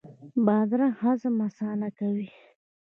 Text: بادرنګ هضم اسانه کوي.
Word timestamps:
بادرنګ 0.45 0.95
هضم 1.01 1.35
اسانه 1.47 1.89
کوي. 1.97 2.27